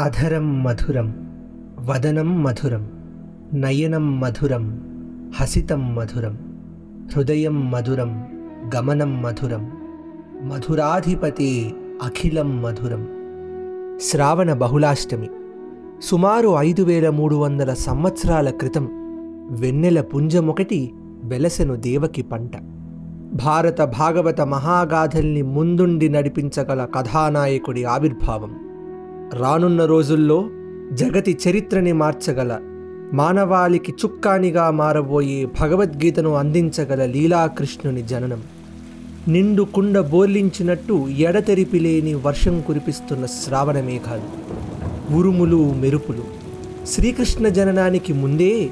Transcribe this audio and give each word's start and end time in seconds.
అధరం 0.00 0.62
మధురం 0.62 1.14
వదనం 1.80 2.42
మధురం 2.42 2.90
నయనం 3.54 4.20
మధురం 4.20 4.80
హసితం 5.34 5.94
మధురం 5.94 6.38
హృదయం 7.16 7.70
మధురం 7.70 8.24
గమనం 8.76 9.22
మధురం 9.22 9.72
మధురాధిపతి 10.42 11.74
అఖిలం 12.02 12.62
మధురం. 12.62 13.08
శ్రావణ 14.00 14.52
బహుళాష్టమి 14.52 15.28
సుమారు 16.02 16.54
ఐదు 16.58 16.82
వేల 16.82 17.10
మూడు 17.10 17.34
వందల 17.34 17.74
సంవత్సరాల 17.74 18.50
క్రితం 18.50 18.88
వెన్నెల 19.50 20.00
పుంజమొకటి 20.00 20.92
వెలసెను 21.24 21.76
దేవకి 21.76 22.22
పంట. 22.22 22.52
భారత 23.34 23.80
భాగవత 23.80 24.40
మహాగాథల్ని 24.40 25.42
ముందుండి 25.42 26.08
నడిపించగల 26.08 26.84
కథానాయకుడి 26.84 27.84
ఆవిర్భావం. 27.84 28.71
రానున్న 29.34 29.84
రోజుల్లో 29.84 30.48
జగతి 30.92 31.38
చరిత్రని 31.48 31.92
మార్చగల 31.92 32.58
మానవాళికి 33.12 33.92
చుక్కానిగా 34.04 34.70
మారబోయే 34.70 35.46
భగవద్గీతను 35.60 36.34
అందించగల 36.34 37.06
లీలాకృష్ణుని 37.06 38.02
జననం. 38.02 38.42
నిండు 39.28 39.62
కుండ 39.62 40.00
బోర్లించినట్టు 40.00 41.08
ఎడతెరిపి 41.08 41.78
లేని 41.78 42.14
వర్షం 42.14 42.60
కురిపిస్తున్న 42.60 43.26
శ్రావణ 43.26 43.80
మేఘాలు 43.80 44.22
ఉరుములు 45.14 45.72
మెరుపులు. 45.72 46.24
శ్రీకృష్ణ 46.86 47.48
జననానికి 47.48 48.12
ముందే 48.12 48.70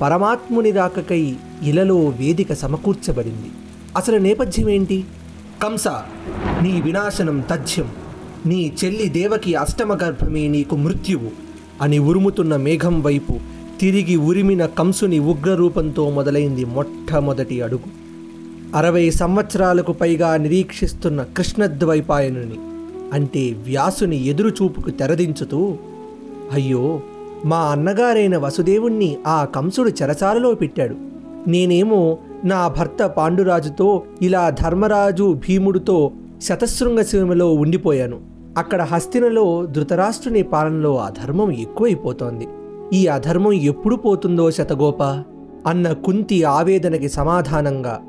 పరమాత్ముని 0.00 0.70
రాకకై 0.70 1.36
ఇలలో 1.62 1.96
వేదిక 1.96 2.52
సమకూర్చబడింది. 2.52 3.50
అసలు 3.96 4.18
నేపథ్యం 4.18 4.68
ఏంటి? 4.68 5.04
కంస 5.62 5.88
నీ 6.62 6.80
వినాశనం 6.80 7.40
తథ్యం. 7.40 7.88
నీ 8.46 8.72
చెల్లి 8.84 9.08
దేవకి 9.08 9.54
అష్టమ 9.54 9.94
గర్భమే 9.94 10.48
నీకు 10.48 10.76
మృత్యువు 10.76 11.30
అని 11.82 11.98
ఉరుముతున్న 11.98 12.56
మేఘం 12.56 13.02
వైపు 13.02 13.34
తిరిగి 13.80 14.16
ఉరిమిన 14.16 14.66
కంసుని 14.66 15.18
ఉగ్రరూపంతో 15.18 16.10
మొదలైంది 16.10 16.64
మొట్టమొదటి 16.64 17.62
అడుగు. 17.62 18.02
అరవై 18.76 19.10
సంవత్సరాలకు 19.10 19.92
పైగా 19.92 20.36
నిరీక్షిస్తున్న 20.36 21.22
కృష్ణద్వైపాయనుని 21.22 22.58
అంటే 23.12 23.56
వ్యాసుని 23.64 24.26
ఎదురుచూపుకు 24.26 24.90
తెరదించుతూ 24.90 25.74
అయ్యో 26.52 27.00
మా 27.44 27.58
అన్నగారైన 27.58 28.36
వసుదేవుణ్ణి 28.36 29.16
ఆ 29.26 29.44
కంసుడు 29.44 29.88
చెరసాలలో 29.88 30.54
పెట్టాడు. 30.54 30.96
నేనేమో 31.48 32.18
నా 32.44 32.68
భర్త 32.68 33.04
పాండురాజుతో 33.04 34.02
ఇలా 34.22 34.50
ధర్మరాజు 34.50 35.40
భీముడితో 35.48 36.12
శతశృంగ 36.42 37.00
సీమలో 37.00 37.54
ఉండిపోయాను. 37.54 38.31
అక్కడ 38.58 38.82
హస్తినలో 38.82 39.66
ధృతరాష్ట్రుని 39.66 40.42
పాలనలో 40.42 40.98
అధర్మం 40.98 41.52
ఎక్కువైపోతోంది. 41.52 42.48
ఈ 42.92 43.06
అధర్మం 43.06 43.52
ఎప్పుడు 43.52 43.96
పోతుందో 43.96 44.50
శతగోప? 44.50 45.02
అన్న 45.66 45.92
కుంతి 45.92 46.44
ఆవేదనకి 46.44 47.08
సమాధానంగా 47.08 48.00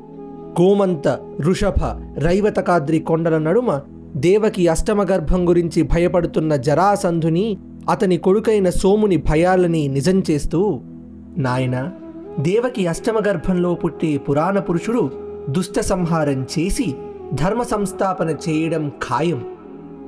గోమంత 0.60 1.18
ఋషభ 1.40 1.84
రైవతకాద్రి 2.18 2.98
కొండల 2.98 3.38
నడుమ 3.38 3.80
దేవకి 4.16 4.68
అష్టమగర్భం 4.68 5.48
గురించి 5.48 5.82
భయపడుతున్న 5.82 6.56
జరాసంధుని 6.56 7.58
అతని 7.90 8.16
కొడుకైన 8.16 8.70
సోముని 8.70 9.16
భయాలని 9.16 9.88
నిజం 9.88 10.22
చేస్తూ 10.30 10.80
నాయనా 11.38 11.92
దేవకి 12.40 12.86
అష్టమగర్భంలో 12.86 13.74
పుట్టే 13.74 14.16
పురాణ 14.16 14.58
పురుషుడు 14.58 15.10
దుష్ట 15.50 15.80
సంహారం 15.80 16.46
చేసి 16.58 16.94
ధర్మ 17.34 17.62
సంస్థాపన 17.62 18.36
చేయడం 18.48 18.88
ఖాయం. 18.88 19.53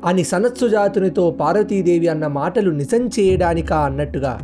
అని 0.04 0.24
సనత్సుజాతునితో 0.24 1.30
పార్వతీదేవి 1.30 2.08
అన్న 2.08 2.26
మాటలు 2.26 2.70
నిజం 2.70 3.06
చేయడానికా 3.08 3.76
అన్నట్టుగా 3.76 4.38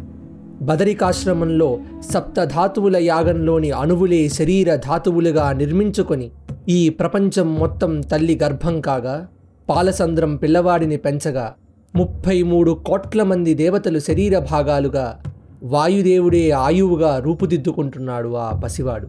బదరికాశ్రమంలో 0.62 1.78
సప్తధాతువుల 2.14 2.96
యాగంలోని 2.96 3.70
అణువులే 3.70 4.28
శరీర 4.28 4.74
ధాతువులుగా 4.74 5.52
నిర్మించుకొని 5.52 6.30
ఈ 6.68 6.88
ప్రపంచం 6.88 7.54
మొత్తం 7.54 8.00
తల్లి 8.00 8.40
గర్భం 8.42 8.80
కాగా 8.80 9.26
పాలసంద్రం 9.68 10.36
పిల్లవాడిని 10.36 10.96
పెంచగా 10.96 11.52
ముప్పై 11.96 12.42
మూడు 12.42 12.70
కోట్ల 12.70 13.22
మంది 13.22 13.54
దేవతలు 13.54 13.98
శరీర 13.98 14.38
భాగాలుగా 14.38 15.20
వాయుదేవుడే 15.62 16.50
ఆయువుగా 16.50 17.18
రూపుదిద్దుకుంటున్నాడు 17.18 18.36
ఆ 18.36 18.60
పసివాడు. 18.64 19.08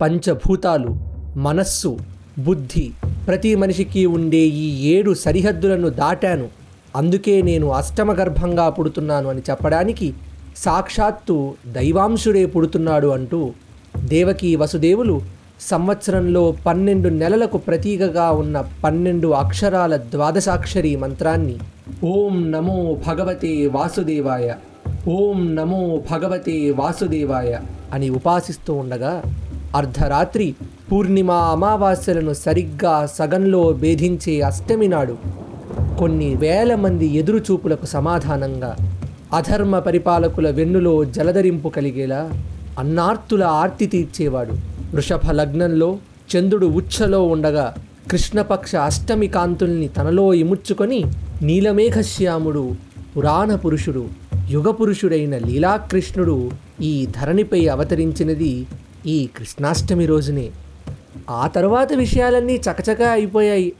పంచభూతాలు 0.00 0.96
మనస్సు 1.36 1.96
బుద్ధి. 2.38 2.92
ప్రతి 3.26 3.54
మనిషికి 3.54 4.06
ఉండే 4.06 4.38
ఈ 4.38 4.80
ఏడు 4.82 5.14
సరిహద్దులను 5.14 5.88
దాటాను. 5.88 6.48
అందుకే 6.96 7.42
నేను 7.42 7.66
అష్టమ 7.66 8.12
గర్భంగా 8.12 8.68
పుడుతున్నాను 8.68 9.28
అని 9.28 9.42
చెప్పడానికి 9.50 10.14
సాక్షాత్తు 10.56 11.54
దైవాంశుడే 11.66 12.46
పుడుతున్నాడు 12.46 13.06
అంటూ 13.06 13.52
దేవకి 14.04 14.56
వసుదేవులు 14.56 15.20
సంవత్సరంలో 15.60 16.54
పన్నెండు 16.66 17.08
నెలలకు 17.08 17.58
ప్రతీకగా 17.58 18.30
ఉన్న 18.30 18.64
పన్నెండు 18.84 19.28
అక్షరాల 19.28 19.96
ద్వాదశాక్షరి 19.96 20.96
మంత్రాన్ని 20.96 21.58
ఓం 22.04 22.50
నమో 22.50 22.94
భగవతే 23.06 23.66
వాసుదేవాయ 23.66 24.54
ఓం 25.08 25.54
నమో 25.54 26.02
భగవతే 26.10 26.70
వాసుదేవాయ 26.70 27.58
అని 27.92 28.10
ఉపాసిస్తూ 28.10 28.74
ఉండగా 28.74 29.22
అర్ధరాత్రి 29.76 30.54
పూర్ణిమ 30.92 31.30
అమావాస్యలను 31.30 32.32
సరిగ్గా 32.34 33.08
సగంలో 33.18 33.72
భేధించే 33.72 34.40
అష్టమి 34.40 34.88
నాడు 34.88 35.16
కొన్ని 35.98 36.34
వేల 36.34 36.74
మంది 36.74 37.06
ఎదురుచూపులకు 37.06 37.86
సమాధానంగా 37.86 38.76
అధర్మ 39.32 39.78
పరిపాలకుల 39.78 40.50
వెన్నులో 40.50 41.04
జలధరింపు 41.04 41.68
కలిగేలా 41.68 42.30
అన్నార్తుల 42.78 43.42
ఆర్తి 43.42 43.86
తీర్చేవాడు. 43.86 44.54
వృషభ 44.94 45.30
లగ్నంలో 45.30 45.98
చంద్రుడు 46.36 46.66
ఉచ్చలో 46.66 47.22
ఉండగా 47.26 47.74
కృష్ణపక్ష 48.10 48.76
అష్టమి 48.76 49.26
కాంతుల్ని 49.26 49.88
తనలో 49.88 50.34
ఇముడ్చుకొని 50.34 51.04
నీలమేఘశ్యాముడు 51.42 52.72
పురాణ 53.16 53.54
పురుషుడు 53.54 54.06
యుగపురుషుడైన 54.50 55.38
లీలాకృష్ణుడు 55.38 56.50
ఈ 56.82 57.06
ధరణిపై 57.20 57.68
అవతరించినది 57.68 58.66
ఈ 59.06 59.28
కృష్ణాష్టమి 59.36 60.06
రోజునే. 60.06 60.50
ఆ 61.30 61.46
తర్వాత 61.46 61.92
విషయాలన్నీ 61.92 62.54
చకచకా 62.54 63.10
అయిపోయాయి. 63.10 63.72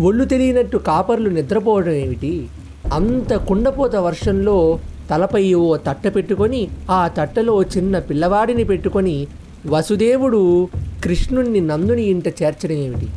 ఒళ్ళు 0.00 0.24
తెలియనట్టు 0.24 0.76
కాపర్లు 0.76 1.30
నిద్రపోవడం 1.30 1.92
ఏమిటి? 1.92 2.48
అంత 2.92 3.34
కుండపోత 3.34 3.96
వర్షంలో 3.96 4.78
తలపై 5.10 5.54
ఓ 5.54 5.76
తట్ట 5.76 6.08
పెట్టుకొని 6.08 6.68
ఆ 6.90 7.08
తట్టలో 7.08 7.62
చిన్న 7.62 7.98
పిల్లవాడిని 7.98 8.64
పెట్టుకొని 8.64 9.26
వసుదేవుడు 9.66 10.68
కృష్ణుణ్ణి 11.04 11.60
నందుని 11.60 12.02
ఇంట 12.02 12.28
చేర్చడం 12.28 12.76
ఏమిటి? 12.76 13.08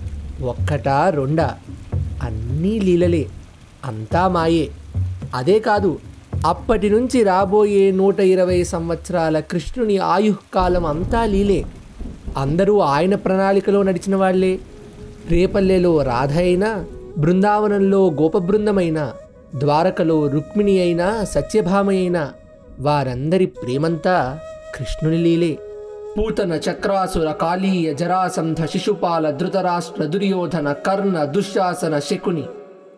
ఒక్కటా 0.44 1.10
రెండా? 1.10 1.56
అన్నీ 2.24 2.80
లీలలే. 2.80 3.26
అంతా 3.86 4.28
మాయే. 4.28 4.70
అదే 5.36 5.60
కాదు 5.60 6.00
అప్పటి 6.46 6.90
నుంచి 6.90 7.24
రాబోయే 7.24 7.92
నూట 7.92 8.20
ఇరవై 8.20 8.64
సంవత్సరాల 8.64 9.40
కృష్ణుని 9.40 9.98
ఆయుఃకాలం 9.98 10.86
అంతా 10.86 11.26
లీలే. 11.26 11.66
అందరూ 12.38 12.80
ఆయన 12.80 13.16
ప్రణాళికలో 13.16 13.84
నడిచిన 13.84 14.16
వాళ్ళే 14.16 14.60
రేపల్లెలో 15.32 16.02
రాధ 16.02 16.38
అయినా 16.38 16.86
బృందావనంలో 17.18 18.02
గోపబృందమైనా 18.22 19.14
ద్వారకలో 19.56 20.28
రుక్మిణి 20.28 20.80
అయినా 20.80 21.24
సత్యభామ 21.24 21.90
అయినా 21.90 22.34
వారందరి 22.80 23.46
ప్రేమంతా 23.46 24.40
కృష్ణుని 24.76 25.18
లీలే. 25.18 25.58
పూతన 26.18 26.54
చక్రాసుర 26.54 27.32
కాళీయ 27.32 27.94
జరాసంధ 27.94 28.66
శిశుపాల 28.66 29.30
ధృతరాష్ట్ర 29.30 30.04
దుర్యోధన 30.04 30.72
కర్ణ 30.72 31.24
దుశ్శాసన 31.24 32.00
శకుని. 32.00 32.46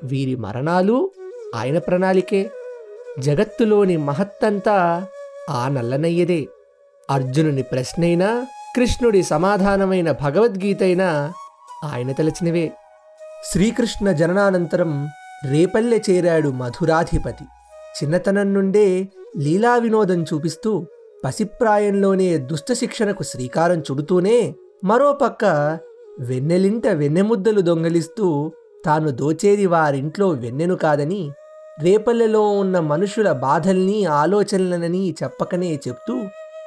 వీరి 0.03 0.35
మరణాలు 0.35 1.11
ఆయన 1.55 1.77
ప్రణాళికే. 1.77 2.49
జగత్తులోని 3.19 3.97
మహత్తంతా 3.97 5.07
ఆ 5.49 5.69
నల్లనయ్యదే. 5.69 6.47
అర్జునుని 7.09 7.61
ప్రశ్నైనా 7.61 8.45
కృష్ణుడి 8.75 9.23
సమాధానమైన 9.23 10.11
భగవద్గీతైనా 10.11 11.33
ఆయన 11.83 12.11
తలచినవే 12.11 12.71
శ్రీకృష్ణ 13.51 14.11
జననానంతరం 14.11 15.07
రేపల్లె 15.51 15.99
చేరాడు 16.09 16.49
మధురాధిపతి. 16.49 17.43
చిన్నతనం 17.97 18.53
నుండే 18.53 19.07
లీలా 19.37 19.75
వినోదం 19.75 20.23
చూపిస్తూ 20.23 20.85
పసిప్రాయంలోనే 21.23 22.37
దుష్టశిక్షణకు 22.37 23.23
శ్రీకారం 23.23 23.79
చుడుతూనే 23.79 24.55
మరోపక్క 24.83 25.45
వెన్నెలింట 26.19 26.87
వెన్నెముద్దలు 26.87 27.61
దొంగలిస్తూ 27.61 28.51
తాను 28.85 29.09
దోచేది 29.11 29.65
వారింట్లో 29.65 30.29
వెన్నెను 30.29 30.75
కాదని 30.75 31.31
రేపల్లెలో 31.81 32.49
ఉన్న 32.49 32.79
మనుషుల 32.79 33.31
బాధల్ని 33.31 34.05
ఆలోచనలనని 34.05 35.15
చెప్పకనే 35.23 35.79
చెప్తూ 35.87 36.15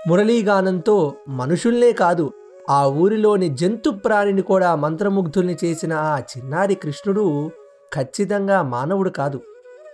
మురళీగానంతో 0.09 1.15
మనుషుల్నే 1.29 1.93
కాదు 1.93 2.27
ఆ 2.71 2.87
ఊరిలోని 2.87 3.49
జంతు 3.49 3.91
ప్రాణిని 3.91 4.43
కూడా 4.43 4.77
మంత్రముగ్ధుల్ని 4.77 5.57
చేసిన 5.65 5.93
ఆ 5.93 6.19
చిన్నారి 6.19 6.75
కృష్ణుడు 6.75 7.51
ఖచ్చితంగా 7.95 8.63
మానవుడు 8.63 9.11
కాదు 9.11 9.41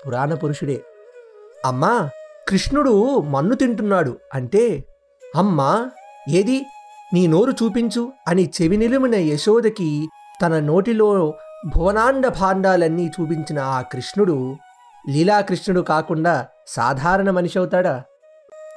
పురాణ 0.07 0.35
పురుషుడే. 0.35 0.83
అమ్మా 1.65 2.11
కృష్ణుడు 2.49 3.21
మన్ను 3.21 3.55
తింటున్నాడు 3.55 4.17
అంటే 4.35 4.85
అమ్మా 5.37 5.91
ఏది? 6.29 6.59
నీ 7.15 7.27
నోరు 7.27 7.51
చూపించు 7.51 8.13
అని 8.29 8.53
చెవి 8.63 8.77
నిలిమిన 8.77 9.15
యశోదకి 9.15 10.09
తన 10.43 10.59
నోటిలో 10.59 11.35
భువనాండ 11.77 12.29
భాండాలన్నీ 12.29 13.07
చూపించిన 13.07 13.59
ఆ 13.59 13.81
కృష్ణుడు 13.81 14.57
లీలాకృష్ణుడు 15.09 15.81
కాకుండా 15.81 16.47
సాధారణ 16.67 17.31
మనిషి 17.31 17.59
అవుతాడా? 17.59 18.03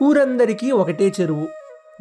ఊరందరికీ 0.04 0.72
ఒకటే 0.72 1.14
చెరువు. 1.22 1.48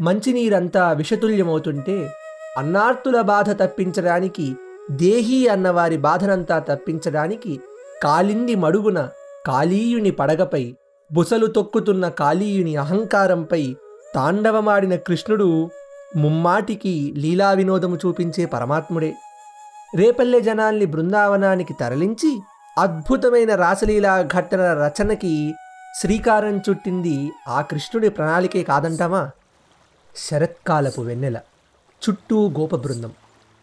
మంచినీరంతా 0.01 0.93
విషతుల్యమవుతుంటే 0.93 2.13
అన్నార్తుల 2.59 3.21
బాధ 3.21 3.51
తప్పించడానికి 3.51 4.57
దేహీ 4.91 5.47
అన్నవారి 5.47 5.97
బాధనంతా 5.97 6.59
తప్పించడానికి 6.59 7.61
కాలింది 8.03 8.55
మడుగున 8.55 9.09
కాళీయుని 9.47 10.11
పడగపై 10.11 10.77
బుసలు 11.13 11.47
తొక్కుతున్న 11.47 12.09
కాళీయుని 12.09 12.77
అహంకారంపై 12.77 13.77
తాండవమాడిన 14.15 14.97
కృష్ణుడు 14.97 15.71
ముమ్మాటికి 16.17 17.15
లీలా 17.17 17.53
వినోదము 17.53 17.97
చూపించే 17.97 18.47
పరమాత్ముడే. 18.47 19.15
రేపల్లె 19.97 20.41
జనాల్ని 20.41 20.87
బృందావనానికి 20.87 21.75
తరలించి 21.81 22.41
అద్భుతమైన 22.79 23.55
రాసలీలా 23.55 24.23
ఘట్టన 24.23 24.61
రచనకి 24.61 25.55
శ్రీకారం 25.95 26.61
చుట్టింది 26.71 27.33
ఆ 27.49 27.61
కృష్ణుడి 27.61 28.09
ప్రణాళికే 28.09 28.63
కాదంటామా 28.63 29.31
శరత్కాలపు 30.17 31.01
వెన్నెల 31.01 31.39
చుట్టూ 32.03 32.49
గోప 32.49 32.77
బృందం 32.77 33.13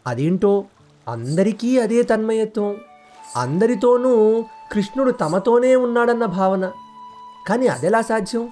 అదేంటో? 0.08 0.66
అందరికీ 1.08 1.80
అదే 1.80 2.04
తన్మయత్వం. 2.04 2.78
అందరితోనూ 3.36 4.44
కృష్ణుడు 4.72 5.12
తమతోనే 5.12 5.76
ఉన్నాడన్న 5.76 6.26
భావన. 6.26 6.72
కానీ 7.48 7.68
అదెలా 7.68 8.02
సాధ్యం? 8.02 8.50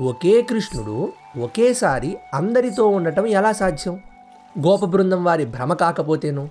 ఒకే 0.00 0.42
కృష్ణుడు 0.42 1.12
ఒకేసారి 1.40 2.16
అందరితో 2.34 2.88
ఉండటం 2.88 3.26
ఎలా 3.26 3.52
సాధ్యం? 3.52 4.00
గోప 4.58 4.84
బృందం 4.84 5.24
వారి 5.24 5.44
భ్రమ 5.44 5.74
కాకపోతేను. 5.74 6.50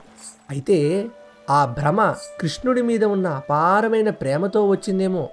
అయితే 0.49 1.07
ఆ 1.49 1.65
భ్రమ 1.65 2.13
కృష్ణుడి 2.41 2.81
మీద 2.81 3.03
ఉన్న 3.03 3.27
అపారమైన 3.27 4.09
ప్రేమతో 4.09 4.67
వచ్చిందేమో. 4.67 5.29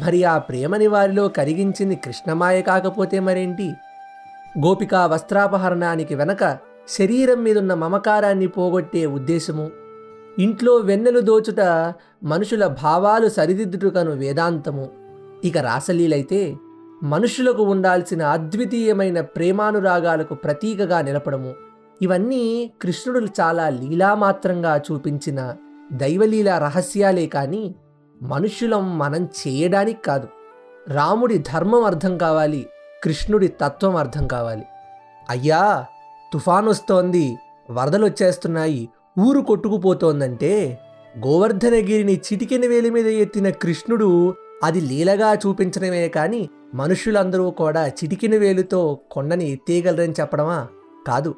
మరి 0.00 0.24
ఆ 0.24 0.38
ప్రేమని 0.38 0.86
వారిలో 0.86 1.28
కరిగించింది 1.28 1.96
కృష్ణమాయ 1.96 2.62
కాకపోతే 2.62 3.20
మరేంటి? 3.20 3.72
గోపికా 4.58 5.06
వస్త్రాపహరణానికి 5.06 6.14
వెనక 6.14 6.58
శరీరం 6.88 7.42
మీదున్న 7.42 7.74
మమకారాన్ని 7.74 8.46
పోగొట్టే 8.46 9.06
ఉద్దేశము. 9.06 9.70
ఇంట్లో 10.38 10.76
వెన్నెలు 10.76 11.20
దోచుట 11.20 11.60
మనుషుల 12.24 12.66
భావాలు 12.66 13.28
సరిదిద్దుటకను 13.28 14.10
వేదాంతము. 14.10 14.88
ఇక 15.44 15.58
రాసలీలైతే 15.58 16.56
మనుషులకు 17.02 17.62
ఉండాల్సిన 17.62 18.22
అద్వితీయమైన 18.22 19.20
ప్రేమానురాగాలకు 19.20 20.34
ప్రతీకగా 20.34 21.00
నిలపడము 21.00 21.54
ఇవన్నీ 22.02 22.70
కృష్ణుడు 22.82 23.26
చాలా 23.40 23.68
లీలామాత్రంగా 23.68 24.80
చూపించిన 24.92 25.54
దైవలీల 25.92 26.58
రహస్యాలే 26.58 27.26
కానీ 27.26 27.74
మనుష్యులం 28.22 28.98
మనం 28.98 29.24
చేయడానికి 29.24 30.02
కాదు. 30.02 30.28
రాముడి 30.88 31.38
ధర్మం 31.38 31.84
అర్థం 31.84 32.18
కావాలి 32.18 32.66
కృష్ణుడి 33.04 33.48
తత్వం 33.48 33.96
అర్థం 33.96 34.26
కావాలి. 34.26 34.64
అయ్యా 35.30 35.84
తుఫాన్ 36.32 36.68
వస్తోంది 36.68 37.38
వరదలు 37.70 38.06
వచ్చేస్తున్నాయి 38.06 38.88
ఊరు 39.20 39.40
కొట్టుకుపోతోందంటే 39.40 40.78
గోవర్ధనగిరిని 41.26 42.16
చిటికెన 42.16 42.66
వేలి 42.66 42.90
మీద 42.90 43.06
ఎత్తిన 43.06 43.50
కృష్ణుడు 43.50 44.34
అది 44.64 44.80
లీలగా 44.80 45.34
చూపించడమే 45.34 46.08
కానీ 46.08 46.50
మనుషులందరూ 46.74 47.50
కూడా 47.50 47.88
చిటికిన 47.88 48.36
వేలుతో 48.36 48.98
కొండని 49.10 49.52
ఎత్తేయగలరని 49.52 50.14
చెప్పడమా? 50.20 50.66
కాదు. 51.08 51.34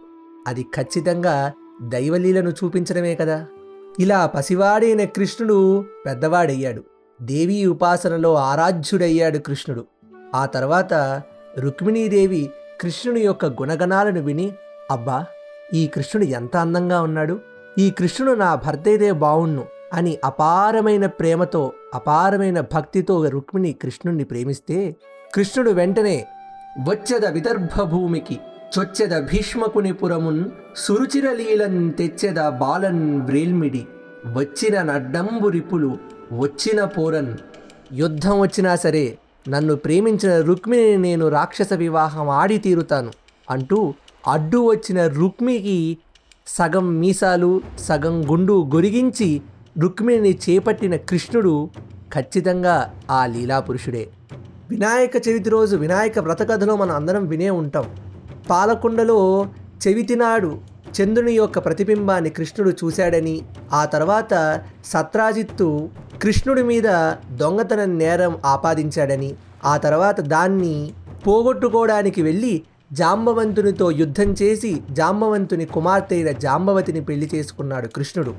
అది 0.48 0.62
ఖచ్చితంగా 0.62 1.52
దైవలీలను 1.82 2.50
చూపించడమే 2.50 3.14
కదా. 3.14 3.46
ఇలా 4.00 4.26
పసివాడైన 4.26 5.04
కృష్ణుడు 5.04 5.84
పెద్దవాడయ్యాడు. 6.06 6.82
దేవీ 7.22 7.66
ఉపాసనలో 7.66 8.34
ఆరాధ్యుడయ్యాడు 8.34 9.38
కృష్ణుడు. 9.38 9.84
ఆ 10.34 10.46
తర్వాత 10.46 11.22
రుక్మిణీదేవి 11.58 12.50
కృష్ణుని 12.80 13.20
యొక్క 13.20 13.46
గుణగణాలను 13.46 14.20
విని 14.22 14.52
అబ్బా 14.90 15.24
ఈ 15.74 15.86
కృష్ణుడు 15.86 16.26
ఎంత 16.26 16.56
అందంగా 16.56 17.02
ఉన్నాడు. 17.02 17.38
ఈ 17.78 17.90
కృష్ణుడు 17.90 18.32
నా 18.38 18.54
భర్త 18.54 18.84
అయితే 18.88 19.12
బావుణ్ణు 19.12 19.64
అని 19.92 20.18
అపారమైన 20.24 21.06
ప్రేమతో 21.06 21.72
అపారమైన 21.94 22.60
భక్తితో 22.60 23.14
రుక్మిణి 23.28 23.72
కృష్ణుణ్ణి 23.72 24.24
ప్రేమిస్తే 24.24 24.78
కృష్ణుడు 25.34 25.70
వెంటనే 25.70 26.16
వచ్చద 26.88 27.26
విదర్భ 27.26 27.82
భూమికి 27.82 28.36
చొచ్చెద 28.76 29.20
భీష్మకుని 29.20 29.92
పురమున్ 29.92 30.44
సురుచిరలీలన్ 30.76 31.92
తెచ్చెద 31.92 32.48
బాలన్ 32.48 33.20
వ్రేల్మిడి 33.20 33.86
వచ్చిన 34.32 34.82
నడ్డంబు 34.82 35.48
రిపులు 35.48 35.98
వచ్చిన 36.32 36.84
పోరన్. 36.84 37.36
యుద్ధం 37.92 38.40
వచ్చినా 38.40 38.76
సరే 38.76 39.18
నన్ను 39.48 39.76
ప్రేమించిన 39.76 40.40
రుక్మిణిని 40.40 40.96
నేను 40.96 41.28
రాక్షస 41.28 41.72
వివాహం 41.72 42.28
ఆడి 42.28 42.58
తీరుతాను 42.58 43.10
అంటూ 43.50 43.94
అడ్డు 44.26 44.58
వచ్చిన 44.70 45.06
రుక్మికి 45.06 45.98
సగం 46.46 47.00
మీసాలు 47.00 47.60
సగం 47.78 48.30
గుండు 48.30 48.70
గొరిగించి 48.74 49.42
రుక్మిణిని 49.78 50.38
చేపట్టిన 50.50 50.96
కృష్ణుడు 50.96 51.54
ఖచ్చితంగా 52.14 52.76
ఆ 53.10 53.26
లీలాపురుషుడే. 53.26 54.08
వినాయక 54.70 55.16
చవితి 55.28 55.50
రోజు 55.50 55.76
వినాయక 55.76 56.18
వ్రతకథలో 56.18 56.76
మనం 56.76 56.94
అందరం 56.94 57.26
వినే 57.26 57.50
ఉంటాం. 57.50 57.86
పాలకొండలో 58.50 59.48
చెవితినాడు 59.86 60.50
చంద్రుని 61.00 61.32
యొక్క 61.32 61.58
ప్రతిబింబాన్ని 61.58 62.30
కృష్ణుడు 62.30 62.70
చూశాడని 62.70 63.34
ఆ 63.72 63.84
తర్వాత 63.84 64.34
సత్రాజిత్తు 64.84 65.90
కృష్ణుడి 66.22 66.62
మీద 66.62 66.88
దొంగతన 67.32 67.84
నేరం 67.84 68.38
ఆపాదించాడని 68.44 69.30
ఆ 69.64 69.76
తర్వాత 69.76 70.20
దాన్ని 70.20 70.92
పోగొట్టుకోవడానికి 71.26 72.22
వెళ్ళి 72.22 72.62
జాంబవంతునితో 72.92 73.90
యుద్ధం 73.90 74.30
చేసి 74.42 74.82
జాంబవంతుని 74.90 75.64
కుమార్తె 75.64 76.16
అయిన 76.16 76.30
జాంబవతిని 76.30 77.00
పెళ్ళి 77.00 77.30
చేసుకున్నాడు 77.34 77.88
కృష్ణుడు. 77.88 78.32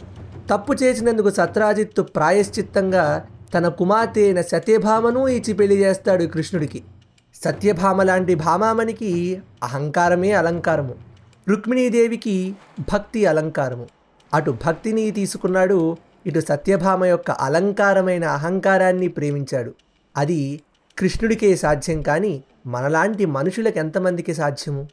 తప్పు 0.49 0.73
చేసినందుకు 0.83 1.29
సత్రాజిత్తు 1.29 2.01
ప్రాయశ్చిత్తంగా 2.01 3.25
తన 3.55 3.67
కుమార్తె 3.67 4.21
అయిన 4.21 4.41
సత్యభామను 4.41 5.27
ఇచ్చి 5.27 5.53
పెళ్ళి 5.53 5.77
చేస్తాడు 5.83 6.23
కృష్ణుడికి. 6.23 6.83
సత్యభామ 7.43 8.03
లాంటి 8.03 8.35
భామామణికి 8.35 9.41
అహంకారమే 9.63 10.31
అలంకారము. 10.31 10.95
రుక్మిణీదేవికి 11.49 12.55
భక్తి 12.79 13.25
అలంకారము. 13.25 13.87
అటు 14.33 14.57
భక్తిని 14.65 15.11
తీసుకున్నాడు 15.11 15.97
ఇటు 16.25 16.39
సత్యభామ 16.39 17.05
యొక్క 17.05 17.31
అలంకారమైన 17.31 18.25
అహంకారాన్ని 18.25 19.07
ప్రేమించాడు. 19.07 19.73
అది 20.17 20.61
కృష్ణుడికే 20.97 21.55
సాధ్యం 21.55 22.01
కానీ 22.01 22.43
మనలాంటి 22.65 23.25
మనుషులకు 23.25 23.77
ఎంతమందికి 23.77 24.33
సాధ్యము? 24.33 24.87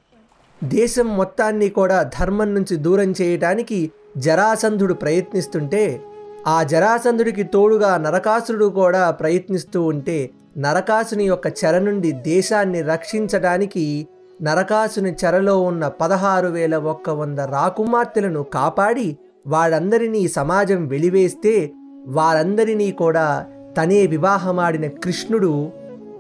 దేశం 0.65 1.17
మొత్తాన్ని 1.17 1.69
కూడా 1.69 2.03
ధర్మం 2.03 2.55
నుంచి 2.55 2.77
దూరం 2.77 3.15
చేయటానికి 3.23 3.91
జరాసంధుడు 4.17 4.95
ప్రయత్నిస్తుంటే 4.95 6.01
ఆ 6.47 6.63
జరాసంధుడికి 6.63 7.43
తోడుగా 7.43 7.97
నరకాసురుడు 7.97 8.67
కూడా 8.67 9.11
ప్రయత్నిస్తూ 9.11 9.83
ఉంటే 9.83 10.31
నరకాసుని 10.59 11.25
యొక్క 11.25 11.47
చెర 11.47 11.79
నుండి 11.79 12.13
దేశాన్ని 12.13 12.83
రక్షించడానికి 12.83 14.09
నరకాసుని 14.43 15.15
చెరలో 15.25 15.61
ఉన్న 15.61 15.89
పదహారు 15.89 16.49
వేల 16.49 16.77
ఒక్క 16.77 17.11
వంద 17.11 17.39
రాకుమార్తెలను 17.39 18.43
కాపాడి 18.43 19.19
వాళ్ళందరినీ 19.47 20.29
సమాజం 20.29 20.87
వెలివేస్తే 20.87 21.71
వారందరినీ 22.07 22.91
కూడా 22.91 23.47
తనే 23.79 24.07
వివాహమాడిన 24.07 24.87
కృష్ణుడు 24.87 25.73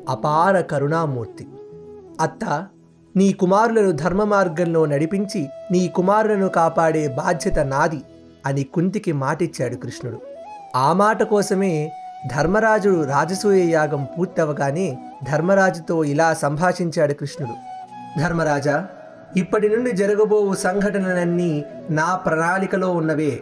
అపార 0.09 0.61
కరుణామూర్తి. 0.61 1.47
అత్త 2.21 2.67
నీ 3.17 3.33
కుమారులను 3.33 3.91
ధర్మ 3.91 4.25
మార్గంలో 4.25 4.87
నడిపించి 4.87 5.49
నీ 5.73 5.89
కుమారులను 5.89 6.49
కాపాడే 6.49 7.09
బాధ్యత 7.09 7.59
నాది 7.59 8.01
అని 8.47 8.63
కుంతికి 8.63 9.13
మాటిచ్చాడు 9.13 9.77
కృష్ణుడు. 9.77 10.21
ఆ 10.77 10.93
మాట 10.93 11.23
కోసమే 11.23 11.93
ధర్మరాజు 12.27 13.05
రాజసూయ 13.05 13.71
యాగం 13.71 14.09
పూర్తవగానే 14.19 14.99
ధర్మరాజుతో 15.33 16.05
ఇలా 16.05 16.35
సంభాషించాడు 16.35 17.13
కృష్ణుడు. 17.13 17.55
ధర్మరాజా 18.21 18.87
ఇప్పటి 19.37 19.69
నుండి 19.69 19.93
జరగబోవు 19.93 20.55
సంఘటనలన్నీ 20.55 21.65
నా 21.91 22.17
ప్రణాళికలో 22.17 22.93
ఉన్నవే. 22.93 23.41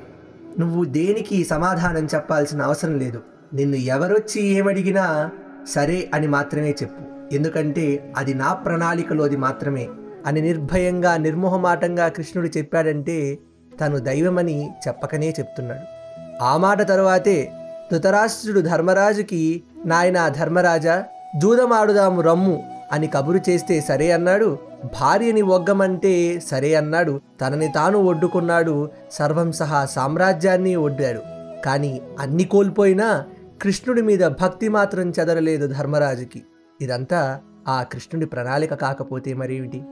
నువ్వు 0.59 0.85
దేనికి 0.85 1.45
సమాధానం 1.45 2.09
చెప్పాల్సిన 2.15 2.63
అవసరం 2.63 2.99
లేదు. 2.99 3.23
నిన్ను 3.55 3.77
ఎవరొచ్చి 3.77 4.43
ఏమడిగినా 4.43 5.31
సరే 5.69 6.11
అని 6.15 6.27
మాత్రమే 6.27 6.71
చెప్పు. 6.71 7.35
ఎందుకంటే 7.35 8.13
అది 8.17 8.35
నా 8.35 8.53
ప్రణాళికలోది 8.53 9.37
మాత్రమే 9.37 9.89
అని 10.27 10.41
నిర్భయంగా 10.41 11.17
నిర్మోహమాటంగా 11.17 12.09
కృష్ణుడు 12.09 12.49
చెప్పాడంటే 12.49 13.39
తను 13.81 13.99
దైవమని 13.99 14.71
చెప్పకనే 14.89 15.31
చెప్తున్నాడు. 15.31 16.05
ఆ 16.45 16.57
మాట 16.57 16.89
తరువాతే 16.89 17.53
ధృతరాష్ట్రుడు 17.93 18.61
ధర్మరాజుకి 18.61 19.63
నాయనా 19.87 20.29
ధర్మరాజా 20.29 21.05
జూదమాడుదాము 21.43 22.21
రమ్ము 22.21 22.63
అని 22.93 23.07
కబురు 23.07 23.51
చేస్తే 23.51 23.81
సరే 23.81 24.11
అన్నాడు. 24.11 24.59
భార్యని 25.01 25.43
ఒగ్గమంటే 25.43 26.43
సరే 26.51 26.75
అన్నాడు. 26.75 27.21
తనని 27.41 27.69
తాను 27.69 27.99
ఒడ్డుకున్నాడు. 27.99 28.91
సర్వం 29.13 29.53
సహా 29.53 29.85
సామ్రాజ్యాన్ని 29.85 30.77
ఒడ్డాడు. 30.77 31.21
కానీ 31.65 32.01
అన్ని 32.19 32.45
కోల్పోయినా 32.45 33.25
కృష్ణుడి 33.63 34.03
మీద 34.03 34.27
భక్తి 34.27 34.69
మాత్రం 34.69 35.13
చెదరలేదు 35.21 35.67
ధర్మరాజుకి. 35.67 36.43
ఇదంతా 36.81 37.41
ఆ 37.69 37.83
కృష్ణుడి 37.83 38.27
ప్రణాళిక 38.27 38.75
కాకపోతే 38.75 39.35
మరేమిటి? 39.35 39.83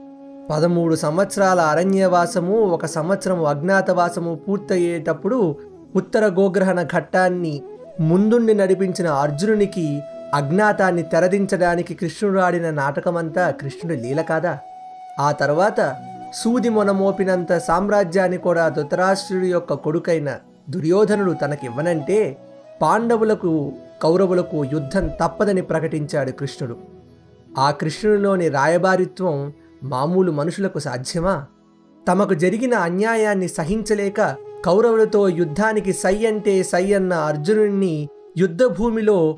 పదమూడు 0.49 0.95
సంవత్సరాల 0.95 1.59
అరణ్యవాసము 1.59 2.59
ఒక 2.59 2.85
సంవత్సరం 2.85 3.45
అజ్ఞాతవాసము 3.45 4.35
పూర్తయ్యేటప్పుడు 4.35 5.55
ఉత్తర 5.95 6.25
గోగ్రహణ 6.25 6.83
ఘట్టాన్ని 6.83 7.63
ముందుండి 7.99 8.53
నడిపించిన 8.53 9.07
అర్జునునికి 9.07 10.01
అజ్ఞాతాన్ని 10.33 11.03
తెరదించడానికి 11.03 11.93
కృష్ణుడు 11.93 12.39
ఆడిన 12.39 12.69
నాటకమంతా 12.69 13.51
కృష్ణుడి 13.51 14.01
లీల 14.01 14.21
కాదా? 14.21 14.59
ఆ 15.19 15.31
తర్వాత 15.31 15.95
సూది 16.33 16.69
మొనమోపినంత 16.69 17.57
సామ్రాజ్యాన్ని 17.57 18.37
కూడా 18.37 18.69
ధృతరాష్ట్రుడి 18.69 19.51
యొక్క 19.51 19.73
కొడుకైన 19.73 20.39
దుర్యోధనుడు 20.69 21.31
తనకివ్వనంటే 21.31 22.37
పాండవులకు 22.81 23.73
కౌరవులకు 24.03 24.65
యుద్ధం 24.65 25.07
తప్పదని 25.07 25.61
ప్రకటించాడు 25.61 26.31
కృష్ణుడు. 26.31 26.77
ఆ 27.57 27.71
కృష్ణుడిలోని 27.71 28.49
రాయబారిత్వం 28.49 29.53
మామూలు 29.83 30.31
మనుషులకు 30.31 30.79
సాధ్యమా? 30.79 31.45
తమకు 32.07 32.33
జరిగిన 32.33 32.73
అన్యాయాన్ని 32.73 33.47
సహించలేక 33.47 34.35
కౌరవులతో 34.65 35.29
యుద్ధానికి 35.29 35.93
సై 35.93 36.25
అంటే 36.25 36.63
సై 36.63 36.93
అన్న 36.93 37.13
అర్జునుడిని 37.13 38.09
యుద్ధభూమిలో 38.37 39.37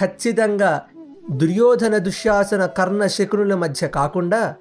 ఖచ్చితంగా 0.00 0.82
దుర్యోధన 1.30 1.98
దుశ్శాసన 1.98 2.66
కర్ణ 2.66 3.06
శకునుల 3.06 3.54
మధ్య 3.54 3.88
కాకుండా 3.88 4.54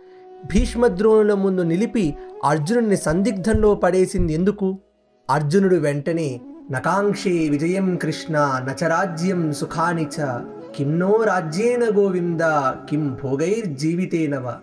భీష్మద్రోణుల 0.45 1.33
ముందు 1.33 1.61
నిలిపి 1.61 2.15
అర్జునుడిని 2.45 2.97
సందిగ్ధంలో 2.97 3.75
పడేసింది 3.75 4.33
ఎందుకు? 4.33 4.79
అర్జునుడు 5.29 5.75
వెంటనే 5.75 6.41
నకాంక్షే 6.71 7.29
విజయం 7.29 7.95
కృష్ణ 7.95 8.37
నచరాజ్యం 8.37 9.53
సుఖాని 9.53 10.03
చ 10.03 10.39
కిన్నో 10.75 11.23
రాజ్యేన 11.23 11.83
గోవింద 11.97 12.41
కిం 12.89 13.17
భోగైర్జీవితేనవ. 13.23 14.53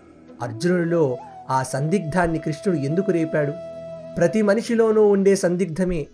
అర్జునుడిలో 0.42 1.16
ఆ 1.50 1.62
సందిగ్ధాన్ని 1.62 2.38
కృష్ణుడు 2.38 2.78
ఎందుకు 2.78 3.10
రేపాడు? 3.10 3.52
ప్రతి 4.16 4.42
మనిషిలోనూ 4.42 5.08
ఉండే 5.08 5.36
సందిగ్ధమే. 5.36 6.06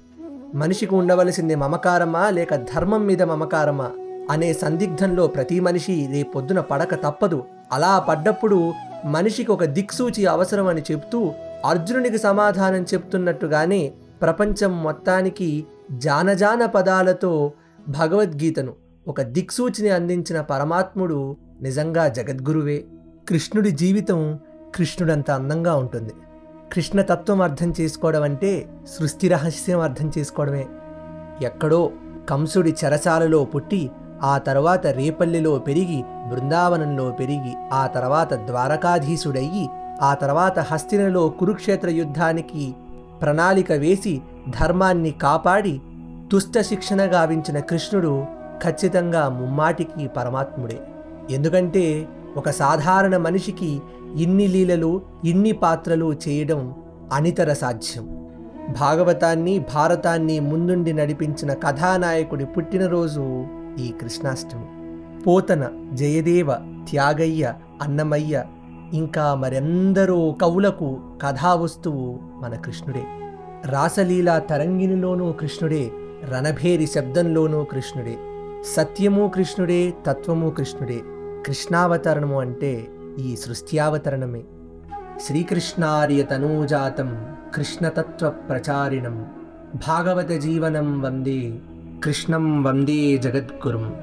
మనిషికి 0.55 0.95
ఉండవలసింది 0.95 1.55
మమకారమా 1.55 2.31
లేక 2.31 2.55
ధర్మం 2.55 3.07
మీద 3.07 3.23
మమకారమా 3.23 3.91
అనే 4.31 4.53
సందిగ్ధంలో 4.53 5.27
ప్రతి 5.27 5.61
మనిషి 5.61 6.09
రేపొద్దున 6.13 6.61
పడక 6.61 6.95
తప్పదు. 6.95 7.43
అలా 7.73 7.99
పడ్డప్పుడు 7.99 8.73
మనిషికి 9.05 9.53
ఒక 9.53 9.65
దిక్సూచి 9.65 10.27
అవసరం 10.27 10.67
అని 10.67 10.83
చెప్తూ 10.91 11.33
అర్జునునికి 11.65 12.19
సమాధానం 12.19 12.83
చెప్తున్నట్టుగానే 12.83 13.93
ప్రపంచం 14.23 14.83
మొత్తానికి 14.83 15.67
జానజాన 15.91 16.67
పదాలతో 16.67 17.53
భగవద్గీతను 17.89 18.73
ఒక 19.09 19.23
దిక్సూచిని 19.23 19.91
అందించిన 19.91 20.41
పరమాత్ముడు 20.41 21.37
నిజంగా 21.63 22.09
జగద్గురువే. 22.09 22.85
కృష్ణుడి 23.29 23.71
జీవితం 23.71 24.39
కృష్ణుడంత 24.75 25.31
అందంగా 25.31 25.75
ఉంటుంది. 25.77 26.13
కృష్ణతత్వం 26.73 27.43
అర్థం 27.43 27.75
చేసుకోవడం 27.81 28.23
అంటే 28.23 28.67
సృష్టి 28.99 29.29
రహస్యం 29.29 29.81
అర్థం 29.81 30.13
చేసుకోవడమే. 30.19 30.67
ఎక్కడో 31.43 31.93
కంసుడి 32.31 32.75
చెరసాలలో 32.85 33.45
పుట్టి 33.45 33.91
ఆ 34.23 34.39
తర్వాత 34.39 34.87
రేపల్లిలో 34.87 35.59
పెరిగి 35.59 36.05
బృందావనంలో 36.31 37.11
పెరిగి 37.11 37.55
ఆ 37.73 37.87
తర్వాత 37.87 38.35
ద్వారకాధీశుడయ్యి 38.35 39.69
ఆ 40.03 40.15
తర్వాత 40.15 40.59
హస్తినలో 40.59 41.29
కురుక్షేత్ర 41.29 41.89
యుద్ధానికి 41.89 42.75
ప్రణాళిక 43.23 43.73
వేసి 43.73 44.21
ధర్మాన్ని 44.49 45.11
కాపాడి 45.11 45.81
దుష్ట 46.33 46.61
శిక్షణ 46.61 47.03
గావించిన 47.15 47.59
కృష్ణుడు 47.59 48.27
ఖచ్చితంగా 48.65 49.29
ముమ్మాటికి 49.29 50.09
పరమాత్ముడే. 50.09 50.81
ఎందుకంటే 51.31 52.09
ఒక 52.37 52.51
సాధారణ 52.51 53.17
మనిషికి 53.17 53.81
ఇన్ని 54.17 54.47
లీలలు 54.47 55.01
ఇన్ని 55.25 55.53
పాత్రలు 55.53 56.13
చేయడం 56.29 56.75
అనితర 57.13 57.53
సాధ్యం. 57.53 58.29
భాగవతాన్ని 58.81 59.59
భారతాన్ని 59.59 60.41
ముందుండి 60.41 60.93
నడిపించిన 60.93 61.53
కథానాయకుడి 61.53 62.47
పుట్టినరోజు 62.47 63.47
ఈ 63.79 63.95
కృష్ణాష్టమి. 64.01 64.65
పోతన 65.23 65.69
జయదేవ 65.93 66.55
త్యాగయ్య 66.91 67.55
అన్నమయ్య 67.83 68.45
ఇంకా 68.93 69.35
మరెందరో 69.35 70.37
కవులకు 70.43 70.99
కథావస్తువు 71.23 72.19
మన 72.43 72.55
కృష్ణుడే. 72.55 73.03
రాసలీలా 73.67 74.39
తరంగిణిలోనూ 74.39 75.33
కృష్ణుడే 75.33 75.91
రణభేరి 76.31 76.87
శబ్దంలోనూ 76.87 77.65
కృష్ణుడే. 77.65 78.17
సత్యము 78.77 79.33
కృష్ణుడే 79.35 79.95
తత్వము 80.07 80.51
కృష్ణుడే. 80.51 81.01
కృష్ణావతరణము 81.47 82.41
అంటే 82.41 82.89
ఈ 83.19 83.37
సృష్ట్యావతరణమే. 83.37 84.43
శ్రీకృష్ణార్య 85.21 86.23
తనూజాతం 86.23 87.37
కృష్ణతత్వ 87.55 88.31
ప్రచారిణం 88.31 89.27
భాగవత 89.89 90.31
జీవనం 90.31 91.01
వందే 91.01 91.59
కృష్ణం 92.05 92.63
వందే 92.63 93.19
జగద్గురుం. 93.19 93.97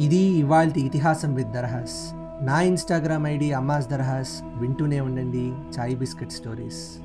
ఇది 0.00 0.16
ఇవాళ 0.16 0.70
ఇతిహాసం 0.76 1.34
విత్ 1.34 1.52
దర్హాస్. 1.52 2.14
నా 2.44 2.60
ఇన్స్టాగ్రామ్ 2.60 3.26
ఐడి 3.26 3.52
అమ్మాస్ 3.52 3.88
దర్హాస్. 3.88 4.32
వింటూనే 4.44 5.00
ఉండండి. 5.00 5.52
Chai 5.78 5.96
biscuit 5.96 6.32
stories. 6.32 7.03